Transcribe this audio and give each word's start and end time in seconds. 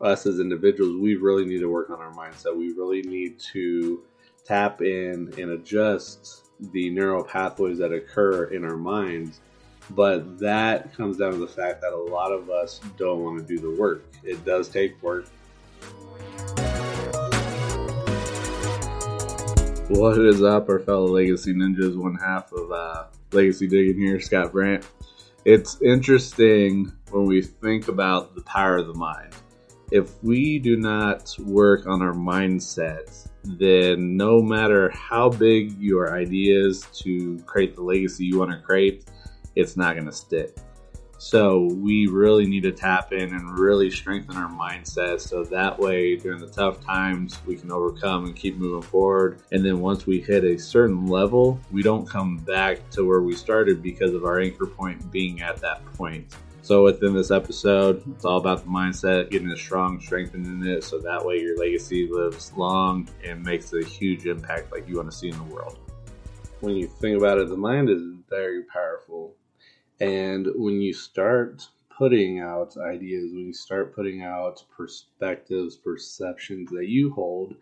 us 0.00 0.26
as 0.26 0.40
individuals, 0.40 0.96
we 0.96 1.16
really 1.16 1.44
need 1.44 1.60
to 1.60 1.68
work 1.68 1.90
on 1.90 2.00
our 2.00 2.12
mindset. 2.12 2.56
We 2.56 2.72
really 2.72 3.02
need 3.02 3.38
to 3.52 4.02
tap 4.44 4.80
in 4.80 5.32
and 5.38 5.50
adjust 5.50 6.46
the 6.72 6.90
neural 6.90 7.22
pathways 7.22 7.78
that 7.78 7.92
occur 7.92 8.44
in 8.44 8.64
our 8.64 8.76
minds. 8.76 9.40
But 9.90 10.38
that 10.38 10.94
comes 10.94 11.16
down 11.16 11.32
to 11.32 11.38
the 11.38 11.48
fact 11.48 11.80
that 11.82 11.92
a 11.92 11.96
lot 11.96 12.32
of 12.32 12.48
us 12.48 12.80
don't 12.96 13.22
want 13.22 13.38
to 13.40 13.44
do 13.44 13.60
the 13.60 13.80
work. 13.80 14.04
It 14.22 14.44
does 14.44 14.68
take 14.68 15.02
work. 15.02 15.26
What 19.88 20.18
is 20.18 20.42
up, 20.42 20.68
our 20.68 20.78
fellow 20.78 21.06
Legacy 21.06 21.52
Ninjas? 21.52 21.96
One 21.96 22.14
half 22.14 22.52
of 22.52 22.70
uh, 22.70 23.04
Legacy 23.32 23.66
Digging 23.66 24.00
here, 24.00 24.20
Scott 24.20 24.52
Brandt. 24.52 24.86
It's 25.44 25.82
interesting 25.82 26.92
when 27.10 27.24
we 27.24 27.42
think 27.42 27.88
about 27.88 28.36
the 28.36 28.42
power 28.42 28.76
of 28.76 28.86
the 28.86 28.94
mind. 28.94 29.34
If 29.90 30.22
we 30.22 30.58
do 30.58 30.76
not 30.76 31.34
work 31.40 31.86
on 31.86 32.00
our 32.00 32.12
mindset, 32.12 33.28
then 33.42 34.16
no 34.16 34.40
matter 34.40 34.90
how 34.90 35.30
big 35.30 35.76
your 35.80 36.14
idea 36.14 36.64
is 36.66 36.82
to 37.02 37.38
create 37.46 37.74
the 37.74 37.82
legacy 37.82 38.24
you 38.24 38.38
want 38.38 38.52
to 38.52 38.58
create, 38.58 39.04
it's 39.56 39.76
not 39.76 39.94
going 39.94 40.06
to 40.06 40.12
stick. 40.12 40.56
So 41.18 41.64
we 41.74 42.06
really 42.06 42.46
need 42.46 42.62
to 42.62 42.72
tap 42.72 43.12
in 43.12 43.34
and 43.34 43.58
really 43.58 43.90
strengthen 43.90 44.36
our 44.36 44.48
mindset 44.48 45.20
so 45.20 45.44
that 45.44 45.78
way 45.78 46.16
during 46.16 46.40
the 46.40 46.46
tough 46.46 46.82
times 46.82 47.38
we 47.44 47.56
can 47.56 47.70
overcome 47.70 48.24
and 48.24 48.34
keep 48.34 48.56
moving 48.56 48.88
forward. 48.88 49.42
And 49.52 49.62
then 49.62 49.80
once 49.80 50.06
we 50.06 50.20
hit 50.20 50.44
a 50.44 50.58
certain 50.58 51.06
level, 51.06 51.60
we 51.70 51.82
don't 51.82 52.08
come 52.08 52.38
back 52.38 52.88
to 52.92 53.06
where 53.06 53.20
we 53.20 53.34
started 53.34 53.82
because 53.82 54.14
of 54.14 54.24
our 54.24 54.40
anchor 54.40 54.66
point 54.66 55.12
being 55.12 55.42
at 55.42 55.58
that 55.58 55.84
point. 55.94 56.34
So 56.62 56.84
within 56.84 57.14
this 57.14 57.30
episode, 57.30 58.02
it's 58.14 58.24
all 58.24 58.38
about 58.38 58.64
the 58.64 58.70
mindset, 58.70 59.30
getting 59.30 59.50
it 59.50 59.58
strong, 59.58 60.00
strengthening 60.00 60.64
it 60.66 60.84
so 60.84 60.98
that 60.98 61.24
way 61.24 61.40
your 61.40 61.56
legacy 61.56 62.06
lives 62.10 62.52
long 62.56 63.08
and 63.24 63.42
makes 63.42 63.72
a 63.72 63.84
huge 63.84 64.26
impact 64.26 64.70
like 64.70 64.86
you 64.88 64.96
want 64.96 65.10
to 65.10 65.16
see 65.16 65.28
in 65.28 65.36
the 65.36 65.44
world. 65.44 65.78
When 66.60 66.76
you 66.76 66.86
think 66.86 67.16
about 67.16 67.38
it, 67.38 67.48
the 67.48 67.56
mind 67.56 67.88
is 67.88 68.02
very 68.28 68.64
powerful 68.64 69.34
and 70.00 70.48
when 70.54 70.80
you 70.80 70.94
start 70.94 71.66
putting 71.96 72.40
out 72.40 72.76
ideas, 72.78 73.30
when 73.32 73.46
you 73.46 73.52
start 73.52 73.94
putting 73.94 74.22
out 74.22 74.64
perspectives, 74.74 75.76
perceptions 75.76 76.70
that 76.70 76.88
you 76.88 77.12
hold, 77.12 77.54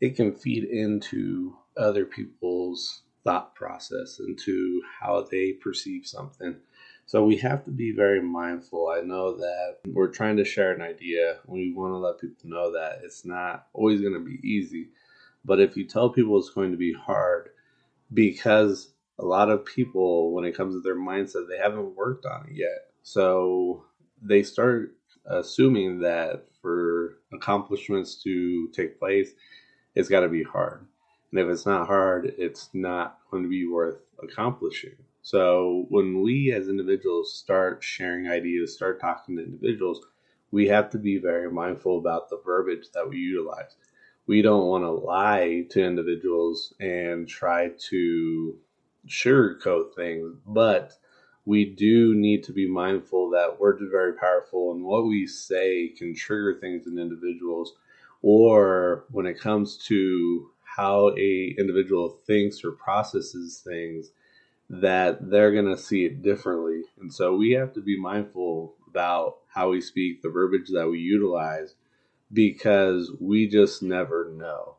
it 0.00 0.16
can 0.16 0.32
feed 0.32 0.64
into 0.64 1.54
other 1.76 2.06
people's 2.06 3.02
thought 3.24 3.54
process, 3.54 4.18
into 4.18 4.80
how 5.00 5.26
they 5.30 5.52
perceive 5.52 6.06
something. 6.06 6.56
So 7.06 7.24
we 7.24 7.36
have 7.36 7.64
to 7.64 7.70
be 7.70 7.92
very 7.92 8.20
mindful. 8.20 8.88
I 8.88 9.00
know 9.00 9.36
that 9.36 9.76
we're 9.86 10.08
trying 10.08 10.36
to 10.38 10.44
share 10.44 10.72
an 10.72 10.82
idea. 10.82 11.38
We 11.46 11.72
want 11.72 11.92
to 11.92 11.98
let 11.98 12.20
people 12.20 12.50
know 12.50 12.72
that 12.72 13.00
it's 13.04 13.24
not 13.24 13.68
always 13.72 14.00
going 14.00 14.14
to 14.14 14.20
be 14.20 14.40
easy. 14.42 14.88
But 15.44 15.60
if 15.60 15.76
you 15.76 15.86
tell 15.86 16.10
people 16.10 16.36
it's 16.36 16.50
going 16.50 16.72
to 16.72 16.76
be 16.76 16.92
hard 16.92 17.50
because 18.12 18.92
a 19.20 19.24
lot 19.24 19.50
of 19.50 19.64
people, 19.64 20.32
when 20.32 20.44
it 20.44 20.56
comes 20.56 20.74
to 20.74 20.80
their 20.80 20.98
mindset, 20.98 21.48
they 21.48 21.58
haven't 21.58 21.94
worked 21.94 22.26
on 22.26 22.48
it 22.48 22.56
yet. 22.56 22.90
So 23.04 23.84
they 24.20 24.42
start 24.42 24.96
assuming 25.26 26.00
that 26.00 26.46
for 26.60 27.18
accomplishments 27.32 28.20
to 28.24 28.68
take 28.70 28.98
place, 28.98 29.30
it's 29.94 30.08
got 30.08 30.20
to 30.20 30.28
be 30.28 30.42
hard. 30.42 30.84
And 31.30 31.38
if 31.40 31.48
it's 31.48 31.66
not 31.66 31.86
hard, 31.86 32.34
it's 32.36 32.68
not 32.74 33.20
going 33.30 33.44
to 33.44 33.48
be 33.48 33.68
worth 33.68 33.98
accomplishing. 34.20 34.96
So 35.26 35.86
when 35.88 36.22
we 36.22 36.52
as 36.52 36.68
individuals 36.68 37.34
start 37.34 37.82
sharing 37.82 38.28
ideas, 38.28 38.76
start 38.76 39.00
talking 39.00 39.34
to 39.34 39.42
individuals, 39.42 40.06
we 40.52 40.68
have 40.68 40.88
to 40.90 40.98
be 40.98 41.18
very 41.18 41.50
mindful 41.50 41.98
about 41.98 42.30
the 42.30 42.40
verbiage 42.44 42.92
that 42.94 43.08
we 43.08 43.16
utilize. 43.16 43.74
We 44.28 44.40
don't 44.40 44.68
want 44.68 44.84
to 44.84 44.92
lie 44.92 45.66
to 45.70 45.82
individuals 45.82 46.74
and 46.78 47.26
try 47.26 47.72
to 47.90 48.56
sugarcoat 49.08 49.96
things, 49.96 50.32
but 50.46 50.92
we 51.44 51.64
do 51.74 52.14
need 52.14 52.44
to 52.44 52.52
be 52.52 52.70
mindful 52.70 53.28
that 53.30 53.58
words 53.58 53.82
are 53.82 53.90
very 53.90 54.12
powerful 54.12 54.70
and 54.70 54.84
what 54.84 55.08
we 55.08 55.26
say 55.26 55.88
can 55.88 56.14
trigger 56.14 56.56
things 56.60 56.86
in 56.86 57.00
individuals 57.00 57.74
or 58.22 59.06
when 59.10 59.26
it 59.26 59.40
comes 59.40 59.76
to 59.86 60.52
how 60.62 61.10
a 61.18 61.56
individual 61.58 62.10
thinks 62.28 62.62
or 62.62 62.70
processes 62.70 63.60
things 63.66 64.12
that 64.68 65.30
they're 65.30 65.52
going 65.52 65.74
to 65.74 65.80
see 65.80 66.04
it 66.04 66.22
differently. 66.22 66.82
And 67.00 67.12
so 67.12 67.36
we 67.36 67.52
have 67.52 67.72
to 67.74 67.80
be 67.80 67.98
mindful 67.98 68.74
about 68.88 69.38
how 69.48 69.70
we 69.70 69.80
speak 69.80 70.22
the 70.22 70.28
verbiage 70.28 70.68
that 70.70 70.88
we 70.88 70.98
utilize 70.98 71.74
because 72.32 73.12
we 73.20 73.46
just 73.46 73.82
never 73.82 74.32
know. 74.34 74.76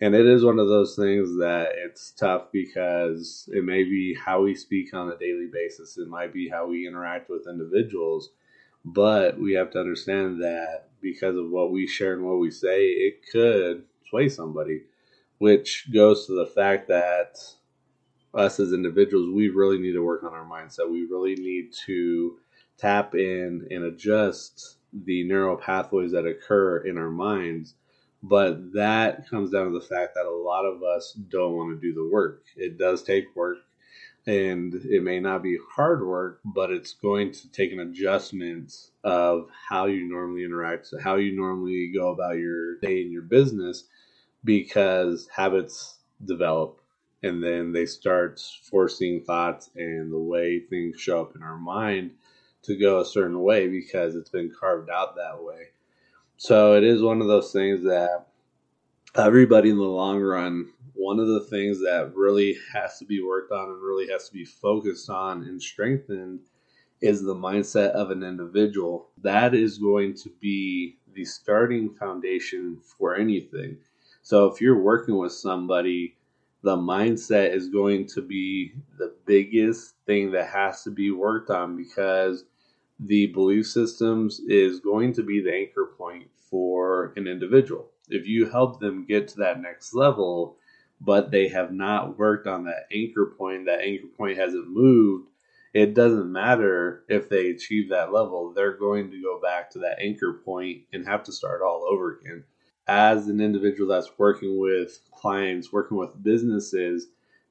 And 0.00 0.14
it 0.14 0.26
is 0.26 0.44
one 0.44 0.58
of 0.58 0.68
those 0.68 0.94
things 0.94 1.36
that 1.38 1.70
it's 1.76 2.12
tough 2.12 2.52
because 2.52 3.48
it 3.52 3.64
may 3.64 3.82
be 3.82 4.14
how 4.14 4.42
we 4.42 4.54
speak 4.54 4.94
on 4.94 5.10
a 5.10 5.18
daily 5.18 5.48
basis, 5.52 5.98
it 5.98 6.08
might 6.08 6.32
be 6.32 6.48
how 6.48 6.68
we 6.68 6.86
interact 6.86 7.28
with 7.28 7.48
individuals, 7.48 8.30
but 8.84 9.38
we 9.38 9.54
have 9.54 9.70
to 9.72 9.80
understand 9.80 10.40
that 10.40 10.88
because 11.00 11.36
of 11.36 11.50
what 11.50 11.72
we 11.72 11.86
share 11.86 12.14
and 12.14 12.24
what 12.24 12.38
we 12.38 12.50
say, 12.50 12.86
it 12.86 13.24
could 13.30 13.84
sway 14.08 14.28
somebody, 14.28 14.82
which 15.38 15.88
goes 15.92 16.26
to 16.26 16.34
the 16.34 16.46
fact 16.46 16.88
that 16.88 17.36
us 18.34 18.60
as 18.60 18.72
individuals, 18.72 19.30
we 19.34 19.48
really 19.48 19.78
need 19.78 19.92
to 19.92 20.04
work 20.04 20.24
on 20.24 20.34
our 20.34 20.46
mindset. 20.46 20.90
We 20.90 21.06
really 21.06 21.34
need 21.36 21.72
to 21.86 22.38
tap 22.78 23.14
in 23.14 23.66
and 23.70 23.84
adjust 23.84 24.76
the 24.92 25.24
neural 25.24 25.56
pathways 25.56 26.12
that 26.12 26.26
occur 26.26 26.78
in 26.78 26.98
our 26.98 27.10
minds 27.10 27.74
but 28.22 28.72
that 28.72 29.28
comes 29.30 29.50
down 29.50 29.72
to 29.72 29.78
the 29.78 29.84
fact 29.84 30.14
that 30.14 30.26
a 30.26 30.30
lot 30.30 30.64
of 30.64 30.82
us 30.82 31.12
don't 31.12 31.54
want 31.54 31.70
to 31.70 31.80
do 31.80 31.94
the 31.94 32.08
work. 32.12 32.42
It 32.56 32.78
does 32.78 33.02
take 33.02 33.34
work 33.36 33.58
and 34.26 34.74
it 34.74 35.02
may 35.02 35.20
not 35.20 35.42
be 35.42 35.56
hard 35.70 36.06
work, 36.06 36.40
but 36.44 36.70
it's 36.70 36.94
going 36.94 37.32
to 37.32 37.50
take 37.50 37.72
an 37.72 37.80
adjustment 37.80 38.74
of 39.04 39.48
how 39.68 39.86
you 39.86 40.08
normally 40.08 40.44
interact, 40.44 40.92
how 41.02 41.16
you 41.16 41.36
normally 41.36 41.92
go 41.94 42.10
about 42.10 42.36
your 42.38 42.78
day 42.80 43.02
in 43.02 43.12
your 43.12 43.22
business 43.22 43.84
because 44.44 45.28
habits 45.34 45.98
develop 46.24 46.80
and 47.22 47.42
then 47.42 47.72
they 47.72 47.86
start 47.86 48.40
forcing 48.62 49.22
thoughts 49.22 49.70
and 49.76 50.12
the 50.12 50.18
way 50.18 50.60
things 50.60 51.00
show 51.00 51.20
up 51.22 51.34
in 51.34 51.42
our 51.42 51.58
mind 51.58 52.12
to 52.62 52.76
go 52.76 53.00
a 53.00 53.04
certain 53.04 53.40
way 53.40 53.68
because 53.68 54.14
it's 54.14 54.30
been 54.30 54.52
carved 54.58 54.90
out 54.90 55.16
that 55.16 55.42
way. 55.42 55.68
So 56.36 56.74
it 56.74 56.84
is 56.84 57.02
one 57.02 57.20
of 57.20 57.26
those 57.26 57.52
things 57.52 57.82
that 57.84 58.26
everybody 59.16 59.70
in 59.70 59.78
the 59.78 59.82
long 59.82 60.20
run, 60.20 60.68
one 60.94 61.18
of 61.18 61.28
the 61.28 61.40
things 61.40 61.78
that 61.80 62.12
really 62.14 62.56
has 62.72 62.98
to 62.98 63.04
be 63.04 63.22
worked 63.22 63.52
on 63.52 63.70
and 63.70 63.82
really 63.82 64.08
has 64.12 64.28
to 64.28 64.32
be 64.32 64.44
focused 64.44 65.10
on 65.10 65.42
and 65.44 65.60
strengthened 65.60 66.40
is 67.00 67.22
the 67.22 67.34
mindset 67.34 67.90
of 67.90 68.10
an 68.10 68.22
individual. 68.22 69.08
That 69.22 69.54
is 69.54 69.78
going 69.78 70.14
to 70.14 70.30
be 70.40 70.98
the 71.14 71.24
starting 71.24 71.94
foundation 71.94 72.78
for 72.82 73.16
anything. 73.16 73.78
So 74.22 74.46
if 74.46 74.60
you're 74.60 74.82
working 74.82 75.16
with 75.16 75.32
somebody, 75.32 76.17
the 76.62 76.76
mindset 76.76 77.54
is 77.54 77.68
going 77.68 78.06
to 78.06 78.22
be 78.22 78.72
the 78.98 79.14
biggest 79.26 79.94
thing 80.06 80.32
that 80.32 80.48
has 80.48 80.82
to 80.82 80.90
be 80.90 81.10
worked 81.10 81.50
on 81.50 81.76
because 81.76 82.44
the 83.00 83.26
belief 83.28 83.66
systems 83.66 84.40
is 84.40 84.80
going 84.80 85.12
to 85.12 85.22
be 85.22 85.40
the 85.40 85.54
anchor 85.54 85.94
point 85.96 86.28
for 86.50 87.12
an 87.16 87.26
individual. 87.28 87.90
If 88.08 88.26
you 88.26 88.48
help 88.48 88.80
them 88.80 89.06
get 89.06 89.28
to 89.28 89.38
that 89.38 89.60
next 89.60 89.94
level, 89.94 90.56
but 91.00 91.30
they 91.30 91.48
have 91.48 91.72
not 91.72 92.18
worked 92.18 92.46
on 92.48 92.64
that 92.64 92.86
anchor 92.92 93.34
point, 93.38 93.66
that 93.66 93.82
anchor 93.82 94.08
point 94.16 94.38
hasn't 94.38 94.68
moved, 94.68 95.28
it 95.74 95.94
doesn't 95.94 96.32
matter 96.32 97.04
if 97.08 97.28
they 97.28 97.50
achieve 97.50 97.90
that 97.90 98.12
level, 98.12 98.52
they're 98.52 98.76
going 98.76 99.10
to 99.10 99.22
go 99.22 99.40
back 99.40 99.70
to 99.70 99.78
that 99.80 100.00
anchor 100.00 100.32
point 100.44 100.82
and 100.92 101.06
have 101.06 101.22
to 101.24 101.32
start 101.32 101.62
all 101.62 101.86
over 101.88 102.18
again. 102.18 102.42
As 102.88 103.28
an 103.28 103.40
individual 103.40 103.88
that's 103.88 104.18
working 104.18 104.58
with 104.58 105.00
clients, 105.12 105.72
working 105.72 105.98
with 105.98 106.22
businesses, 106.22 107.08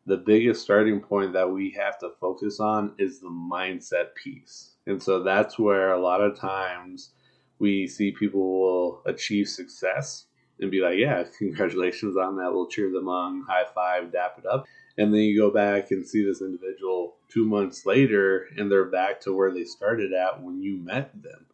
the 0.07 0.17
biggest 0.17 0.61
starting 0.61 0.99
point 0.99 1.33
that 1.33 1.51
we 1.51 1.69
have 1.71 1.99
to 1.99 2.11
focus 2.19 2.59
on 2.59 2.95
is 2.97 3.19
the 3.19 3.29
mindset 3.29 4.15
piece. 4.15 4.71
And 4.87 5.03
so 5.03 5.21
that's 5.21 5.59
where 5.59 5.91
a 5.91 6.01
lot 6.01 6.21
of 6.21 6.39
times 6.39 7.11
we 7.59 7.87
see 7.87 8.11
people 8.11 8.61
will 8.61 9.01
achieve 9.05 9.47
success 9.47 10.25
and 10.59 10.71
be 10.71 10.81
like, 10.81 10.97
yeah, 10.97 11.23
congratulations 11.37 12.17
on 12.17 12.37
that. 12.37 12.51
We'll 12.51 12.69
cheer 12.69 12.91
them 12.91 13.09
on, 13.09 13.43
high 13.47 13.65
five, 13.75 14.11
dap 14.11 14.39
it 14.39 14.45
up. 14.45 14.65
And 14.97 15.13
then 15.13 15.21
you 15.21 15.37
go 15.37 15.51
back 15.51 15.91
and 15.91 16.07
see 16.07 16.25
this 16.25 16.41
individual 16.41 17.17
two 17.29 17.45
months 17.45 17.85
later 17.85 18.47
and 18.57 18.71
they're 18.71 18.85
back 18.85 19.21
to 19.21 19.35
where 19.35 19.53
they 19.53 19.65
started 19.65 20.13
at 20.13 20.41
when 20.41 20.61
you 20.61 20.77
met 20.77 21.11
them. 21.21 21.45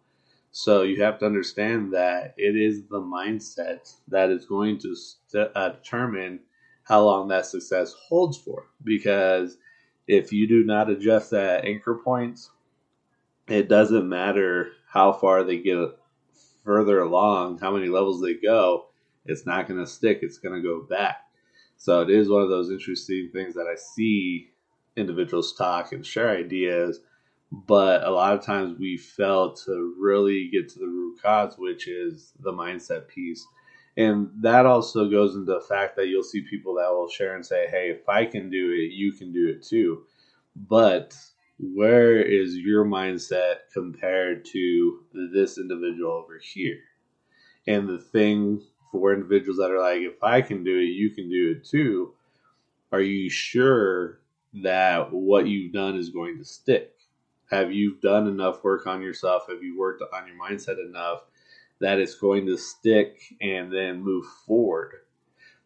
So 0.53 0.83
you 0.83 1.01
have 1.01 1.17
to 1.19 1.25
understand 1.25 1.93
that 1.93 2.35
it 2.37 2.55
is 2.55 2.83
the 2.83 3.01
mindset 3.01 3.91
that 4.07 4.29
is 4.29 4.45
going 4.45 4.77
to 4.79 4.95
st- 4.95 5.49
uh, 5.55 5.69
determine 5.69 6.41
how 6.83 7.03
long 7.03 7.27
that 7.29 7.47
success 7.47 7.93
holds 8.07 8.37
for. 8.37 8.67
Because 8.83 9.57
if 10.07 10.31
you 10.31 10.47
do 10.47 10.63
not 10.63 10.91
adjust 10.91 11.31
that 11.31 11.65
anchor 11.65 11.95
point, 11.95 12.39
it 13.47 13.67
doesn't 13.67 14.07
matter 14.07 14.73
how 14.87 15.11
far 15.11 15.43
they 15.43 15.57
get 15.57 15.89
further 16.63 16.99
along, 16.99 17.57
how 17.57 17.71
many 17.71 17.87
levels 17.87 18.21
they 18.21 18.35
go, 18.35 18.85
it's 19.25 19.47
not 19.47 19.67
going 19.67 19.79
to 19.79 19.87
stick. 19.87 20.19
It's 20.21 20.37
going 20.37 20.55
to 20.55 20.67
go 20.67 20.81
back. 20.81 21.21
So 21.77 22.01
it 22.01 22.11
is 22.11 22.29
one 22.29 22.43
of 22.43 22.49
those 22.49 22.69
interesting 22.69 23.31
things 23.33 23.55
that 23.55 23.65
I 23.65 23.75
see 23.75 24.51
individuals 24.95 25.55
talk 25.55 25.93
and 25.93 26.05
share 26.05 26.29
ideas, 26.29 26.99
but 27.53 28.03
a 28.03 28.09
lot 28.09 28.33
of 28.33 28.43
times 28.43 28.79
we 28.79 28.97
fail 28.97 29.53
to 29.53 29.95
really 29.99 30.49
get 30.51 30.67
to 30.69 30.79
the 30.79 30.87
root 30.87 31.21
cause, 31.21 31.55
which 31.57 31.87
is 31.87 32.33
the 32.39 32.51
mindset 32.51 33.07
piece. 33.07 33.45
And 33.95 34.29
that 34.41 34.65
also 34.65 35.07
goes 35.07 35.35
into 35.35 35.53
the 35.53 35.61
fact 35.61 35.95
that 35.97 36.07
you'll 36.07 36.23
see 36.23 36.41
people 36.41 36.73
that 36.75 36.89
will 36.91 37.07
share 37.07 37.35
and 37.35 37.45
say, 37.45 37.67
hey, 37.69 37.91
if 37.91 38.09
I 38.09 38.25
can 38.25 38.49
do 38.49 38.71
it, 38.71 38.91
you 38.91 39.11
can 39.11 39.31
do 39.31 39.47
it 39.49 39.61
too. 39.61 40.05
But 40.55 41.15
where 41.59 42.19
is 42.19 42.57
your 42.57 42.85
mindset 42.85 43.57
compared 43.71 44.45
to 44.45 45.01
this 45.31 45.59
individual 45.59 46.11
over 46.11 46.39
here? 46.39 46.79
And 47.67 47.87
the 47.87 47.99
thing 47.99 48.63
for 48.91 49.13
individuals 49.13 49.59
that 49.59 49.69
are 49.69 49.79
like, 49.79 50.01
if 50.01 50.23
I 50.23 50.41
can 50.41 50.63
do 50.63 50.79
it, 50.79 50.85
you 50.85 51.11
can 51.11 51.29
do 51.29 51.51
it 51.51 51.63
too. 51.63 52.15
Are 52.91 53.01
you 53.01 53.29
sure 53.29 54.21
that 54.63 55.13
what 55.13 55.47
you've 55.47 55.71
done 55.71 55.95
is 55.95 56.09
going 56.09 56.39
to 56.39 56.45
stick? 56.45 56.92
Have 57.53 57.71
you 57.71 57.97
done 58.01 58.27
enough 58.27 58.63
work 58.63 58.87
on 58.87 59.01
yourself? 59.01 59.43
Have 59.47 59.61
you 59.61 59.77
worked 59.77 60.01
on 60.13 60.27
your 60.27 60.35
mindset 60.35 60.83
enough 60.83 61.25
that 61.79 61.99
it's 61.99 62.15
going 62.15 62.47
to 62.47 62.57
stick 62.57 63.21
and 63.41 63.71
then 63.71 64.01
move 64.01 64.25
forward? 64.47 64.93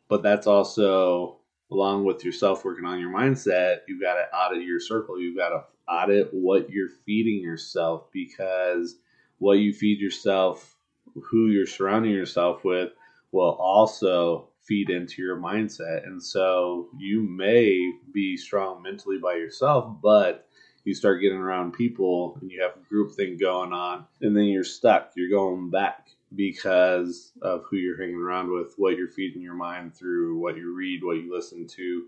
But 0.09 0.21
that's 0.21 0.47
also 0.47 1.39
along 1.71 2.03
with 2.03 2.25
yourself 2.25 2.65
working 2.65 2.85
on 2.85 2.99
your 2.99 3.13
mindset, 3.13 3.79
you've 3.87 4.01
got 4.01 4.15
to 4.15 4.35
audit 4.35 4.63
your 4.63 4.79
circle. 4.79 5.19
You've 5.19 5.37
got 5.37 5.49
to 5.49 5.63
audit 5.87 6.29
what 6.33 6.69
you're 6.69 6.89
feeding 7.05 7.41
yourself 7.41 8.11
because 8.11 8.97
what 9.37 9.59
you 9.59 9.73
feed 9.73 9.99
yourself, 9.99 10.75
who 11.15 11.47
you're 11.47 11.65
surrounding 11.65 12.11
yourself 12.11 12.63
with, 12.63 12.91
will 13.31 13.55
also 13.59 14.49
feed 14.61 14.89
into 14.89 15.21
your 15.21 15.37
mindset. 15.37 16.05
And 16.05 16.21
so 16.21 16.89
you 16.97 17.21
may 17.21 17.93
be 18.13 18.35
strong 18.35 18.81
mentally 18.81 19.17
by 19.17 19.35
yourself, 19.35 20.01
but 20.01 20.47
you 20.87 20.93
start 20.93 21.21
getting 21.21 21.37
around 21.37 21.73
people 21.73 22.37
and 22.39 22.49
you 22.49 22.61
have 22.61 22.77
a 22.77 22.89
group 22.89 23.13
thing 23.13 23.37
going 23.37 23.73
on, 23.73 24.05
and 24.21 24.35
then 24.35 24.45
you're 24.45 24.63
stuck. 24.63 25.11
You're 25.15 25.29
going 25.29 25.69
back 25.69 26.09
because 26.33 27.33
of 27.41 27.63
who 27.69 27.75
you're 27.75 27.99
hanging 27.99 28.15
around 28.15 28.49
with, 28.51 28.73
what 28.77 28.97
you're 28.97 29.09
feeding 29.09 29.41
your 29.41 29.53
mind 29.53 29.95
through, 29.95 30.39
what 30.39 30.55
you 30.55 30.73
read, 30.73 31.03
what 31.03 31.17
you 31.17 31.33
listen 31.33 31.67
to, 31.67 32.05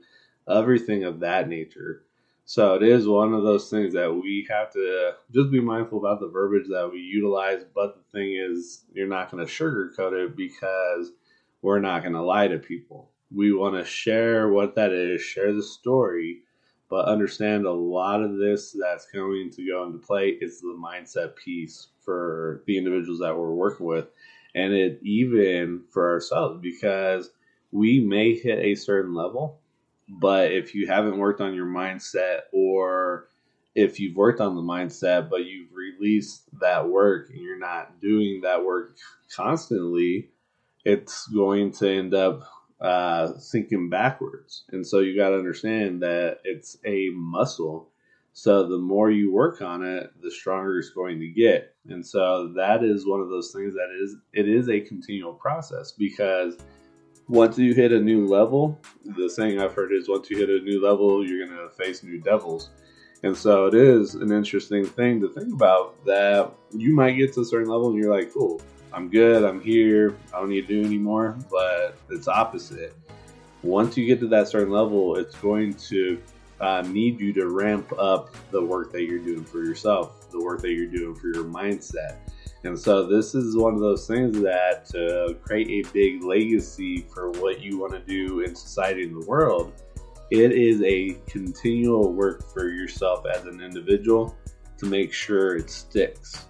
everything 0.50 1.04
of 1.04 1.20
that 1.20 1.50
nature. 1.50 2.04
So 2.46 2.76
it 2.76 2.84
is 2.84 3.08
one 3.08 3.34
of 3.34 3.44
those 3.44 3.70
things 3.70 3.94
that 3.94 4.12
we 4.12 4.48
have 4.50 4.72
to 4.74 5.12
just 5.32 5.52
be 5.52 5.60
mindful 5.60 6.00
about 6.00 6.20
the 6.20 6.30
verbiage 6.30 6.68
that 6.70 6.90
we 6.92 7.00
utilize. 7.00 7.64
But 7.76 7.96
the 7.96 8.18
thing 8.18 8.34
is, 8.34 8.86
you're 8.94 9.08
not 9.08 9.30
going 9.30 9.46
to 9.46 9.52
sugarcoat 9.52 10.26
it 10.26 10.36
because 10.36 11.12
we're 11.62 11.80
not 11.80 12.02
going 12.02 12.14
to 12.14 12.24
lie 12.24 12.48
to 12.48 12.58
people. 12.58 13.12
We 13.32 13.54
want 13.54 13.76
to 13.76 13.86
share 13.86 14.50
what 14.50 14.76
that 14.76 14.92
is, 14.92 15.22
share 15.22 15.54
the 15.54 15.62
story, 15.62 16.44
but 16.90 17.06
understand 17.06 17.66
a 17.66 17.72
lot 17.72 18.22
of 18.22 18.38
this 18.38 18.76
that's 18.80 19.06
going 19.14 19.52
to 19.52 19.68
go 19.68 19.86
into 19.86 20.00
play 20.00 20.30
is 20.42 20.60
the 20.62 20.76
mindset 20.78 21.36
piece 21.36 21.88
for 22.04 22.64
the 22.66 22.78
individuals 22.78 23.20
that 23.20 23.38
we're 23.38 23.54
working 23.54 23.86
with. 23.86 24.08
And 24.56 24.74
it 24.74 25.00
even 25.04 25.84
for 25.92 26.10
ourselves 26.10 26.60
because 26.62 27.30
we 27.72 28.00
may 28.00 28.34
hit 28.34 28.60
a 28.60 28.76
certain 28.76 29.14
level 29.14 29.60
but 30.10 30.52
if 30.52 30.74
you 30.74 30.88
haven't 30.88 31.18
worked 31.18 31.40
on 31.40 31.54
your 31.54 31.68
mindset 31.68 32.42
or 32.52 33.28
if 33.76 34.00
you've 34.00 34.16
worked 34.16 34.42
on 34.42 34.56
the 34.56 34.62
mindset 34.62 35.30
but 35.30 35.46
you've 35.46 35.72
released 35.74 36.44
that 36.60 36.90
work 36.90 37.30
and 37.30 37.40
you're 37.40 37.60
not 37.60 38.02
doing 38.02 38.42
that 38.42 38.66
work 38.66 38.98
constantly 39.36 40.30
it's 40.84 41.28
going 41.28 41.72
to 41.72 41.88
end 41.88 42.14
up 42.14 42.42
uh, 42.82 43.38
sinking 43.38 43.90
backwards. 43.90 44.64
And 44.72 44.86
so 44.86 45.00
you 45.00 45.16
got 45.16 45.30
to 45.30 45.38
understand 45.38 46.02
that 46.02 46.40
it's 46.44 46.78
a 46.86 47.10
muscle. 47.14 47.90
So 48.34 48.68
the 48.68 48.78
more 48.78 49.12
you 49.12 49.34
work 49.34 49.62
on 49.62 49.84
it, 49.84 50.12
the 50.22 50.32
stronger 50.32 50.80
it's 50.80 50.90
going 50.90 51.20
to 51.20 51.28
get. 51.28 51.76
And 51.90 52.06
so 52.06 52.54
that 52.56 52.84
is 52.84 53.08
one 53.08 53.20
of 53.20 53.30
those 53.30 53.52
things 53.52 53.74
that 53.74 53.90
is 54.02 54.16
it 54.34 54.48
is 54.48 54.70
a 54.70 54.80
continual 54.80 55.34
process 55.34 55.92
because 55.92 56.58
once 57.28 57.58
you 57.58 57.74
hit 57.74 57.92
a 57.92 58.00
new 58.00 58.26
level, 58.26 58.80
the 59.04 59.30
saying 59.30 59.60
I've 59.60 59.74
heard 59.74 59.92
is 59.92 60.10
once 60.10 60.30
you 60.30 60.38
hit 60.38 60.50
a 60.50 60.64
new 60.64 60.84
level, 60.84 61.28
you're 61.28 61.46
going 61.46 61.58
to 61.58 61.70
face 61.76 62.02
new 62.02 62.20
devils. 62.20 62.70
And 63.24 63.36
so 63.36 63.68
it 63.68 63.76
is 63.76 64.16
an 64.16 64.32
interesting 64.32 64.86
thing 64.86 65.20
to 65.22 65.30
think 65.30 65.54
about 65.54 66.04
that 66.06 66.52
you 66.72 66.96
might 66.96 67.14
get 67.14 67.34
to 67.34 67.42
a 67.42 67.46
certain 67.46 67.70
level 67.70 67.90
and 67.90 67.98
you're 67.98 68.14
like, 68.14 68.34
cool, 68.34 68.62
I'm 68.94 69.10
good, 69.10 69.44
I'm 69.44 69.62
here, 69.62 70.16
I 70.34 70.40
don't 70.40 70.50
need 70.50 70.68
to 70.68 70.82
do 70.82 70.86
anymore. 70.86 71.38
But 71.50 71.98
it's 72.10 72.28
opposite. 72.28 72.96
Once 73.62 73.98
you 73.98 74.06
get 74.06 74.20
to 74.22 74.28
that 74.28 74.48
certain 74.48 74.72
level, 74.72 75.16
it's 75.18 75.36
going 75.36 75.74
to 75.74 76.22
uh, 76.62 76.82
need 76.88 77.20
you 77.20 77.34
to 77.34 77.48
ramp 77.48 77.92
up 77.98 78.36
the 78.52 78.62
work 78.62 78.92
that 78.92 79.04
you're 79.04 79.20
doing 79.20 79.44
for 79.44 79.64
yourself, 79.64 80.30
the 80.32 80.42
work 80.42 80.62
that 80.62 80.72
you're 80.72 80.88
doing 80.88 81.16
for 81.16 81.28
your 81.28 81.44
mindset. 81.46 82.18
And 82.64 82.78
so 82.78 83.08
this 83.08 83.36
is 83.36 83.56
one 83.56 83.74
of 83.74 83.80
those 83.80 84.06
things 84.06 84.42
that 84.42 84.86
to 84.88 85.38
create 85.44 85.86
a 85.86 85.90
big 85.92 86.24
legacy 86.24 87.06
for 87.14 87.32
what 87.32 87.62
you 87.62 87.80
want 87.80 87.94
to 87.94 88.00
do 88.00 88.42
in 88.42 88.54
society 88.56 89.04
and 89.04 89.22
the 89.22 89.26
world, 89.26 89.72
it 90.30 90.52
is 90.52 90.82
a 90.84 91.18
continual 91.26 92.12
work 92.12 92.44
for 92.52 92.70
yourself 92.70 93.26
as 93.26 93.46
an 93.46 93.62
individual 93.62 94.36
to 94.78 94.86
make 94.86 95.14
sure 95.14 95.56
it 95.56 95.70
sticks 95.70 96.46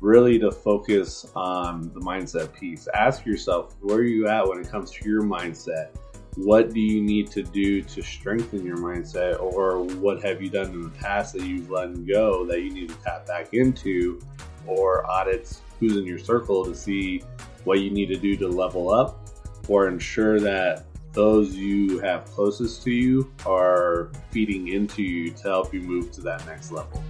really 0.00 0.38
to 0.38 0.50
focus 0.50 1.26
on 1.34 1.92
the 1.94 2.00
mindset 2.00 2.52
piece. 2.52 2.88
Ask 2.94 3.24
yourself, 3.24 3.74
where 3.80 3.98
are 3.98 4.02
you 4.02 4.28
at 4.28 4.46
when 4.46 4.58
it 4.58 4.68
comes 4.68 4.90
to 4.92 5.08
your 5.08 5.22
mindset? 5.22 5.88
What 6.36 6.74
do 6.74 6.80
you 6.80 7.00
need 7.00 7.30
to 7.30 7.42
do 7.42 7.80
to 7.80 8.02
strengthen 8.02 8.66
your 8.66 8.76
mindset, 8.76 9.40
or 9.40 9.84
what 9.84 10.22
have 10.24 10.42
you 10.42 10.50
done 10.50 10.72
in 10.72 10.82
the 10.82 10.90
past 10.90 11.34
that 11.34 11.42
you've 11.42 11.70
let 11.70 12.06
go 12.06 12.44
that 12.46 12.60
you 12.60 12.72
need 12.72 12.88
to 12.88 12.96
tap 12.96 13.26
back 13.26 13.54
into, 13.54 14.20
or 14.66 15.08
audits 15.08 15.60
who's 15.78 15.96
in 15.96 16.04
your 16.04 16.18
circle 16.18 16.64
to 16.64 16.74
see 16.74 17.22
what 17.62 17.80
you 17.80 17.90
need 17.90 18.06
to 18.06 18.16
do 18.16 18.36
to 18.36 18.48
level 18.48 18.92
up, 18.92 19.30
or 19.68 19.86
ensure 19.86 20.40
that 20.40 20.86
those 21.12 21.54
you 21.54 22.00
have 22.00 22.24
closest 22.24 22.82
to 22.82 22.90
you 22.90 23.32
are 23.46 24.10
feeding 24.32 24.68
into 24.68 25.02
you 25.02 25.30
to 25.30 25.42
help 25.44 25.72
you 25.72 25.80
move 25.80 26.10
to 26.10 26.20
that 26.20 26.44
next 26.46 26.72
level. 26.72 27.02